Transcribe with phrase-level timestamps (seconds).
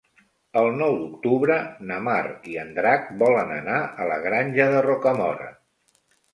[0.61, 1.57] El nou d'octubre
[1.91, 2.17] na Mar
[2.55, 5.55] i en Drac volen anar a la Granja de Rocamora.